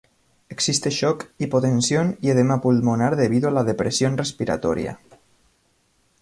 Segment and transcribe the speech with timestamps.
[0.49, 4.99] Existe shock, hipotensión y edema pulmonar debido a la depresión respiratoria.